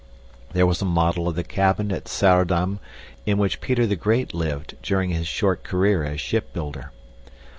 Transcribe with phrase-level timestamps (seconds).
[0.53, 2.79] There was a model of the cabin at Saardam
[3.27, 6.91] in which Peter the Great lived during his short career as ship builder.